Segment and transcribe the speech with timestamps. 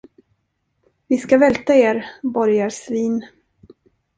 [1.07, 3.27] Vi ska välta er, borgarsvin.